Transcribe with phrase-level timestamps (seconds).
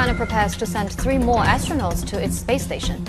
[0.00, 3.04] China prepares to send three more astronauts to its space station.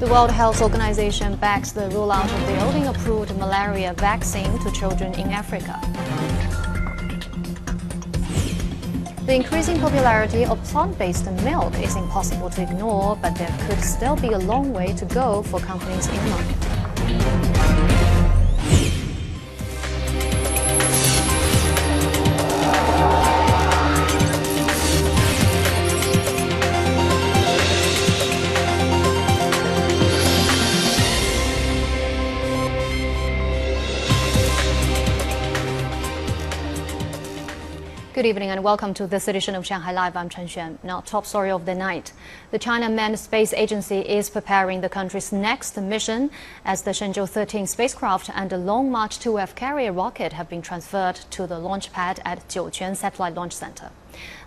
[0.00, 5.12] The World Health Organization backs the rollout of the only approved malaria vaccine to children
[5.20, 5.78] in Africa.
[9.26, 14.28] The increasing popularity of plant-based milk is impossible to ignore, but there could still be
[14.28, 17.51] a long way to go for companies in the
[38.14, 40.16] Good evening and welcome to this edition of Shanghai Live.
[40.18, 40.76] I'm Chen Xuan.
[40.84, 42.12] Now, top story of the night.
[42.50, 46.30] The China Manned Space Agency is preparing the country's next mission
[46.62, 51.20] as the Shenzhou 13 spacecraft and the Long March 2F carrier rocket have been transferred
[51.30, 53.90] to the launch pad at Jiuquan Satellite Launch Center.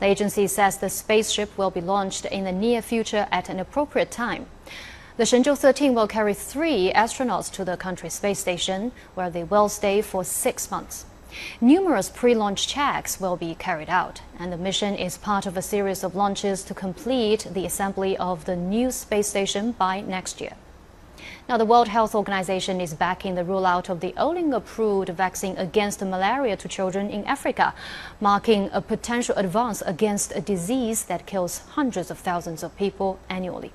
[0.00, 4.10] The agency says the spaceship will be launched in the near future at an appropriate
[4.10, 4.46] time.
[5.18, 9.68] The Shenzhou 13 will carry three astronauts to the country's space station, where they will
[9.68, 11.06] stay for six months.
[11.60, 16.04] Numerous pre-launch checks will be carried out, and the mission is part of a series
[16.04, 20.54] of launches to complete the assembly of the new space station by next year.
[21.48, 26.00] Now, the World Health Organization is backing the rollout of the only approved vaccine against
[26.02, 27.74] malaria to children in Africa,
[28.20, 33.72] marking a potential advance against a disease that kills hundreds of thousands of people annually.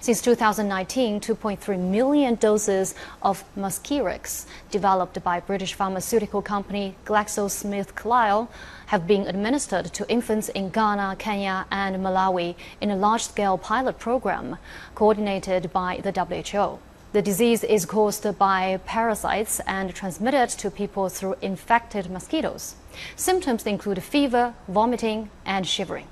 [0.00, 8.48] Since 2019, 2.3 million doses of Mosquirix, developed by British pharmaceutical company GlaxoSmithKline,
[8.86, 14.58] have been administered to infants in Ghana, Kenya, and Malawi in a large-scale pilot program
[14.94, 16.78] coordinated by the WHO.
[17.12, 22.74] The disease is caused by parasites and transmitted to people through infected mosquitoes.
[23.14, 26.08] Symptoms include fever, vomiting, and shivering.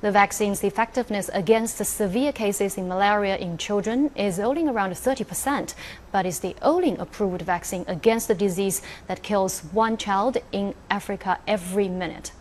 [0.00, 5.74] The vaccine's effectiveness against severe cases in malaria in children is only around 30%,
[6.10, 11.38] but is the only approved vaccine against the disease that kills one child in Africa
[11.46, 12.32] every minute.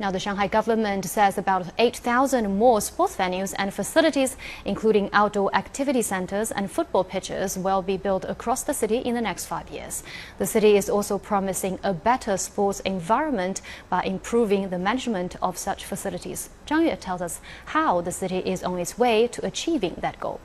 [0.00, 6.02] Now, the Shanghai government says about 8,000 more sports venues and facilities, including outdoor activity
[6.02, 10.02] centers and football pitches, will be built across the city in the next five years.
[10.38, 15.84] The city is also promising a better sports environment by improving the management of such
[15.84, 16.50] facilities.
[16.66, 20.40] Zhang Yue tells us how the city is on its way to achieving that goal.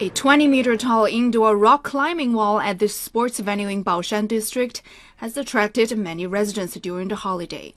[0.00, 4.82] A 20 meter tall indoor rock climbing wall at this sports venue in Baoshan district
[5.18, 7.74] has attracted many residents during the holiday.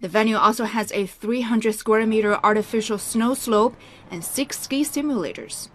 [0.00, 3.76] The venue also has a 300 square meter artificial snow slope
[4.10, 5.68] and six ski simulators.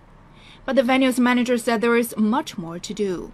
[0.65, 3.31] But the venue's manager said there is much more to do.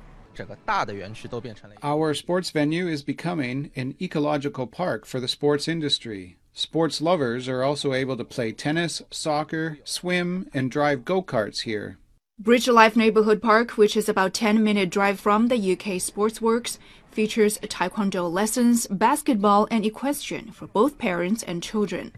[1.81, 6.37] Our sports venue is becoming an ecological park for the sports industry.
[6.53, 11.97] Sports lovers are also able to play tennis, soccer, swim, and drive go karts here.
[12.37, 16.77] Bridge Life Neighborhood Park, which is about 10 minute drive from the UK Sportsworks,
[17.09, 22.11] features taekwondo lessons, basketball, and equestrian for both parents and children.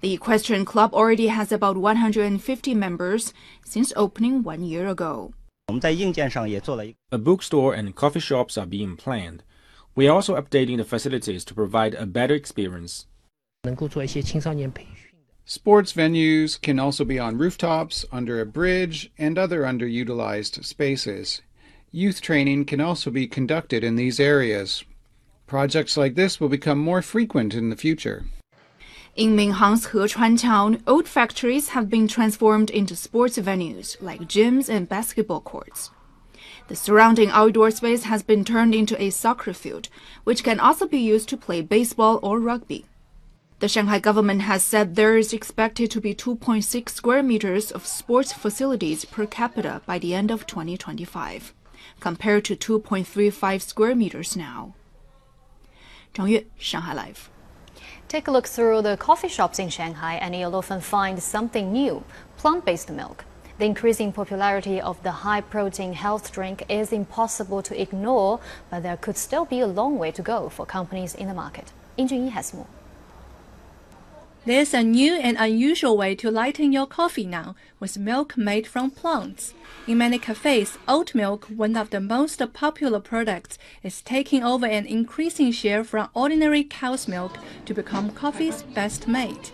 [0.00, 5.34] The equestrian club already has about 150 members since opening one year ago.
[5.68, 9.42] A bookstore and coffee shops are being planned.
[9.96, 13.06] We are also updating the facilities to provide a better experience.
[15.50, 21.40] Sports venues can also be on rooftops, under a bridge, and other underutilized spaces.
[21.90, 24.84] Youth training can also be conducted in these areas.
[25.46, 28.26] Projects like this will become more frequent in the future.
[29.16, 34.86] In Minhang's Hechuan town, old factories have been transformed into sports venues like gyms and
[34.86, 35.88] basketball courts.
[36.66, 39.88] The surrounding outdoor space has been turned into a soccer field,
[40.24, 42.84] which can also be used to play baseball or rugby.
[43.60, 48.32] The Shanghai government has said there is expected to be 2.6 square meters of sports
[48.32, 51.52] facilities per capita by the end of 2025,
[51.98, 54.76] compared to 2.35 square meters now.
[56.14, 57.30] Zhang Yue, Shanghai Live.
[58.06, 62.04] Take a look through the coffee shops in Shanghai, and you'll often find something new
[62.36, 63.24] plant based milk.
[63.58, 68.38] The increasing popularity of the high protein health drink is impossible to ignore,
[68.70, 71.72] but there could still be a long way to go for companies in the market.
[71.96, 72.68] Yin Junyi has more.
[74.48, 78.90] There's a new and unusual way to lighten your coffee now with milk made from
[78.90, 79.52] plants.
[79.86, 84.86] In many cafes, oat milk, one of the most popular products, is taking over an
[84.86, 87.36] increasing share from ordinary cow's milk
[87.66, 89.52] to become coffee's best mate.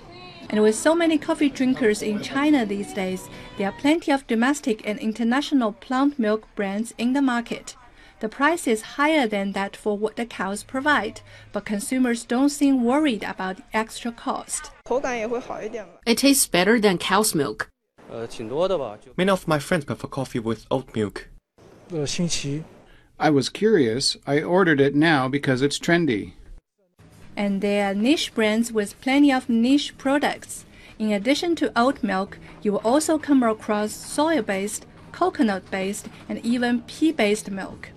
[0.49, 4.87] And with so many coffee drinkers in China these days, there are plenty of domestic
[4.87, 7.75] and international plant milk brands in the market.
[8.21, 11.21] The price is higher than that for what the cows provide,
[11.53, 14.71] but consumers don't seem worried about the extra cost.
[16.07, 17.71] It tastes better than cow's milk.
[19.17, 21.29] Many of my friends prefer coffee with oat milk.
[23.19, 24.17] I was curious.
[24.27, 26.33] I ordered it now because it's trendy.
[27.37, 30.65] And there are niche brands with plenty of niche products.
[30.99, 36.39] In addition to oat milk, you will also come across soy based, coconut based, and
[36.45, 37.91] even pea based milk.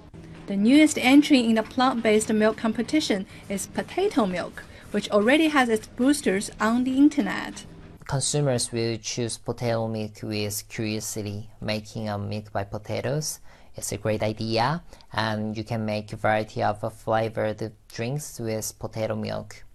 [0.47, 5.67] The newest entry in the plant based milk competition is potato milk, which already has
[5.67, 7.65] its boosters on the internet.
[8.07, 11.49] Consumers will choose potato milk with curiosity.
[11.59, 13.41] Making a milk by potatoes
[13.75, 19.17] is a great idea, and you can make a variety of flavored drinks with potato
[19.17, 19.65] milk.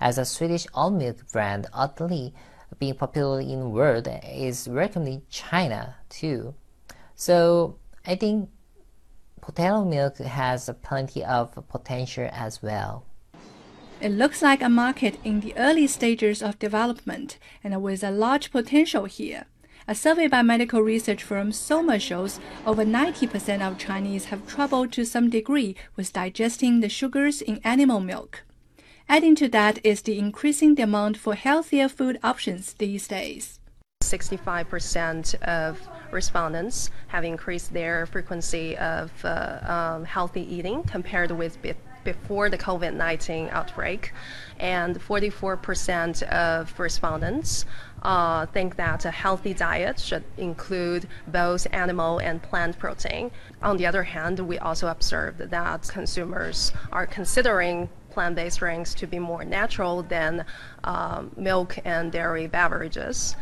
[0.00, 2.32] As a Swedish oat milk brand, Oatly
[2.78, 6.54] being popular in the world is in China too.
[7.16, 7.76] So
[8.06, 8.48] I think
[9.42, 13.04] potato milk has plenty of potential as well.
[14.00, 18.50] It looks like a market in the early stages of development and with a large
[18.50, 19.44] potential here.
[19.86, 25.04] A survey by medical research firm Soma shows over 90% of Chinese have trouble to
[25.04, 28.44] some degree with digesting the sugars in animal milk.
[29.08, 33.58] Adding to that is the increasing demand for healthier food options these days.
[34.02, 35.80] 65% of
[36.12, 39.58] respondents have increased their frequency of uh,
[39.96, 41.58] um, healthy eating compared with
[42.04, 44.12] before the COVID 19 outbreak,
[44.58, 47.64] and 44% of respondents
[48.02, 53.30] uh, think that a healthy diet should include both animal and plant protein.
[53.62, 59.06] On the other hand, we also observed that consumers are considering plant based drinks to
[59.06, 60.44] be more natural than
[60.84, 63.36] um, milk and dairy beverages.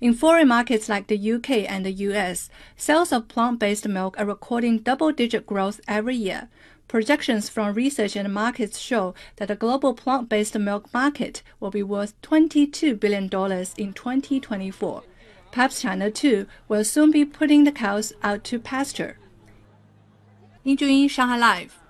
[0.00, 4.78] In foreign markets like the UK and the US, sales of plant-based milk are recording
[4.78, 6.48] double-digit growth every year.
[6.86, 12.20] Projections from research and markets show that the global plant-based milk market will be worth
[12.22, 15.02] $22 billion in 2024.
[15.50, 19.18] Perhaps China, too, will soon be putting the cows out to pasture.
[20.64, 21.80] Lee Shanghai Live.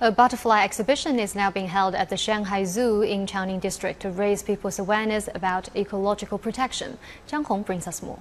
[0.00, 4.10] A butterfly exhibition is now being held at the Shanghai Zoo in Changning District to
[4.10, 6.98] raise people's awareness about ecological protection.
[7.28, 8.18] Jiang Hong brings us more.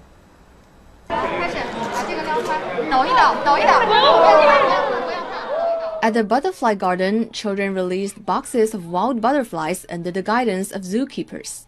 [6.04, 11.66] At the butterfly garden, children released boxes of wild butterflies under the guidance of zookeepers.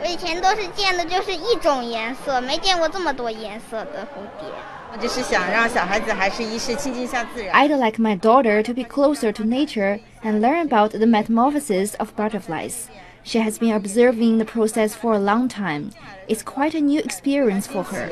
[0.00, 4.48] 我以前都是见的就是一种颜色，没见过这么多颜色的蝴蝶。
[7.53, 12.15] I'd like my daughter to be closer to nature and learn about the metamorphosis of
[12.15, 12.89] butterflies.
[13.23, 15.91] She has been observing the process for a long time.
[16.27, 18.09] It's quite a new experience for her.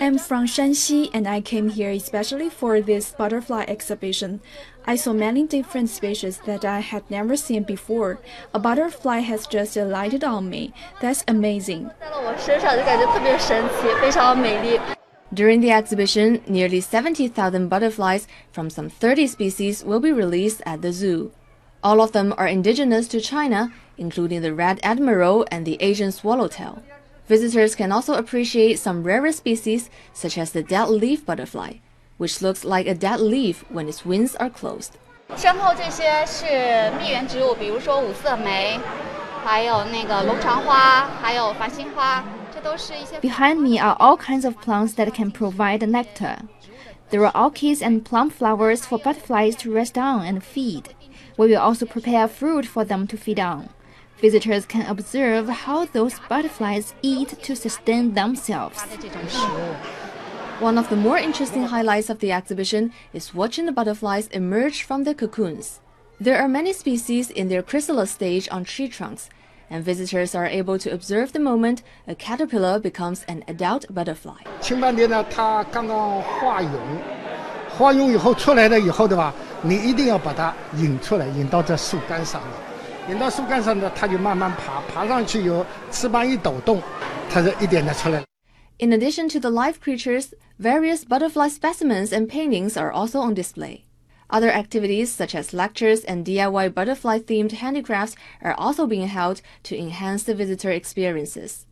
[0.00, 4.40] I'm from Shanxi and I came here especially for this butterfly exhibition.
[4.86, 8.18] I saw many different species that I had never seen before.
[8.54, 10.72] A butterfly has just alighted on me.
[11.00, 11.90] That's amazing.
[15.34, 20.92] During the exhibition, nearly 70,000 butterflies from some 30 species will be released at the
[20.92, 21.30] zoo.
[21.82, 26.82] All of them are indigenous to China, including the red admiral and the Asian swallowtail.
[27.28, 31.80] Visitors can also appreciate some rarer species, such as the dead leaf butterfly,
[32.18, 34.92] which looks like a dead leaf when its wings are closed.
[35.34, 36.44] 身后这些是
[37.00, 38.78] 蜜源植物，比如说五色梅，
[39.42, 42.22] 还有那个龙船花，还有繁星花。
[43.20, 46.36] Behind me are all kinds of plants that can provide nectar.
[47.10, 50.94] There are orchids and plum flowers for butterflies to rest on and feed.
[51.36, 53.68] We will also prepare fruit for them to feed on.
[54.18, 58.80] Visitors can observe how those butterflies eat to sustain themselves.
[60.60, 65.02] One of the more interesting highlights of the exhibition is watching the butterflies emerge from
[65.02, 65.80] their cocoons.
[66.20, 69.28] There are many species in their chrysalis stage on tree trunks,
[69.71, 74.41] and visitors are able to observe the moment a caterpillar becomes an adult butterfly.
[74.61, 76.69] 青斑蝶呢，它刚刚化蛹，
[77.77, 79.33] 化蛹以后出来了以后，对吧？
[79.61, 86.81] 你一定要把它引出来，引到这树干上面，引到树干上呢，它就慢慢爬，爬上去以后，翅膀一抖动，
[87.29, 88.25] 它就一点点出来了。
[88.79, 90.27] In addition to the live creatures,
[90.61, 93.81] various butterfly specimens and paintings are also on display.
[94.32, 99.76] Other activities such as lectures and DIY butterfly themed handicrafts are also being held to
[99.78, 101.66] enhance the visitor experiences.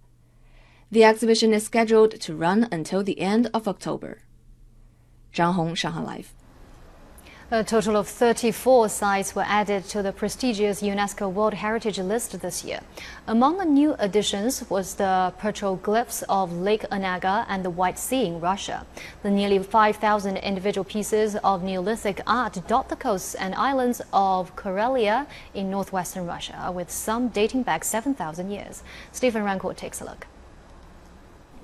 [0.90, 4.19] The exhibition is scheduled to run until the end of October.
[5.33, 6.35] Zhang Hong, Shanghai Live.
[7.52, 12.64] A total of 34 sites were added to the prestigious UNESCO World Heritage List this
[12.64, 12.78] year.
[13.26, 18.38] Among the new additions was the petroglyphs of Lake Onega and the White Sea in
[18.38, 18.87] Russia.
[19.25, 25.26] The nearly 5,000 individual pieces of Neolithic art dot the coasts and islands of Karelia
[25.52, 28.85] in northwestern Russia, with some dating back 7,000 years.
[29.11, 30.28] Stephen Rancourt takes a look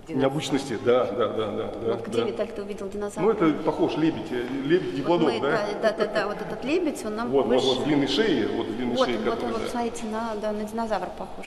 [0.07, 1.71] Необычности, да, да, да, да.
[1.95, 2.27] Вот где да.
[2.27, 3.21] Виталь ты увидел динозавра?
[3.21, 5.69] Ну, это похож лебедь, э, лебедь диплодок, мы, да?
[5.81, 5.93] да?
[5.93, 7.65] Да, да, вот этот лебедь, он нам Вот, вот, выше.
[7.67, 9.69] вот, длинной шеи, вот длинной Вот, шеи, вот, который, вот, да.
[9.69, 11.45] смотрите, на, да, на динозавр похож.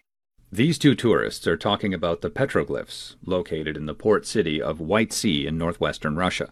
[0.52, 5.12] These two tourists are talking about the petroglyphs located in the port city of White
[5.12, 6.50] Sea in northwestern Russia.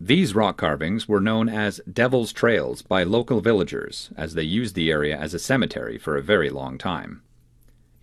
[0.00, 4.92] These rock carvings were known as Devil's Trails by local villagers as they used the
[4.92, 7.22] area as a cemetery for a very long time.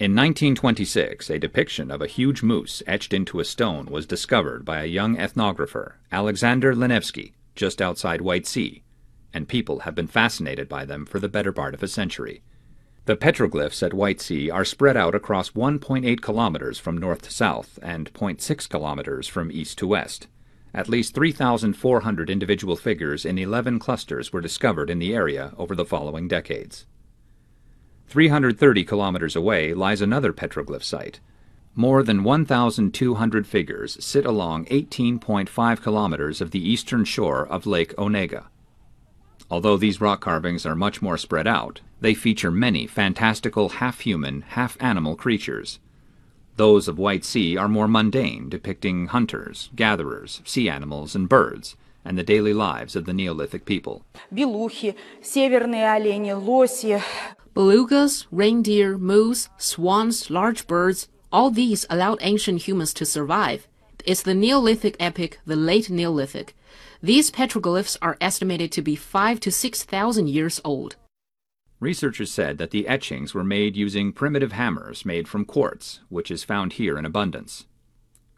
[0.00, 4.80] In 1926, a depiction of a huge moose etched into a stone was discovered by
[4.80, 8.84] a young ethnographer, Alexander Linevsky, just outside White Sea,
[9.34, 12.42] and people have been fascinated by them for the better part of a century.
[13.06, 17.80] The petroglyphs at White Sea are spread out across 1.8 kilometers from north to south
[17.82, 20.28] and 0.6 kilometers from east to west.
[20.72, 25.84] At least 3,400 individual figures in 11 clusters were discovered in the area over the
[25.84, 26.86] following decades.
[28.08, 31.20] 330 kilometers away lies another petroglyph site.
[31.74, 38.46] More than 1,200 figures sit along 18.5 kilometers of the eastern shore of Lake Onega.
[39.50, 44.40] Although these rock carvings are much more spread out, they feature many fantastical half human,
[44.40, 45.78] half animal creatures.
[46.56, 52.18] Those of White Sea are more mundane, depicting hunters, gatherers, sea animals, and birds, and
[52.18, 54.04] the daily lives of the Neolithic people.
[57.58, 63.66] Belugas, reindeer, moose, swans, large birds, all these allowed ancient humans to survive.
[64.04, 66.54] It's the Neolithic epoch, the late Neolithic.
[67.02, 70.94] These petroglyphs are estimated to be 5 to 6,000 years old.
[71.80, 76.44] Researchers said that the etchings were made using primitive hammers made from quartz, which is
[76.44, 77.66] found here in abundance.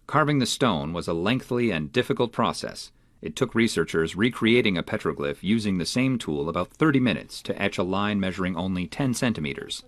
[0.06, 2.90] Carving the stone was a lengthy and difficult process,
[3.22, 7.76] it took researchers recreating a petroglyph using the same tool about 30 minutes to etch
[7.76, 9.82] a line measuring only 10 centimeters.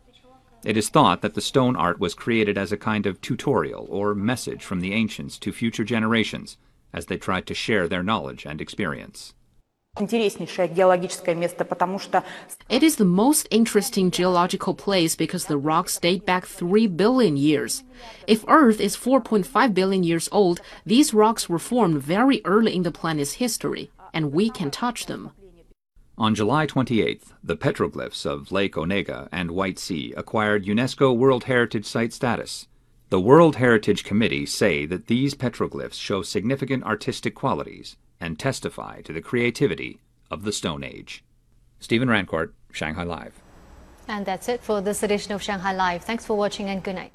[0.64, 4.14] It is thought that the stone art was created as a kind of tutorial or
[4.14, 6.56] message from the ancients to future generations
[6.92, 9.34] as they tried to share their knowledge and experience.
[12.70, 17.84] It is the most interesting geological place because the rocks date back 3 billion years.
[18.26, 22.90] If Earth is 4.5 billion years old, these rocks were formed very early in the
[22.90, 25.32] planet's history, and we can touch them.
[26.16, 31.84] On July 28th, the petroglyphs of Lake Onega and White Sea acquired UNESCO World Heritage
[31.84, 32.66] Site status.
[33.10, 39.12] The World Heritage Committee say that these petroglyphs show significant artistic qualities and testify to
[39.12, 39.98] the creativity
[40.30, 41.24] of the Stone Age.
[41.80, 43.42] Stephen Rancourt, Shanghai Live.
[44.06, 46.04] And that's it for this edition of Shanghai Live.
[46.04, 47.12] Thanks for watching and good night.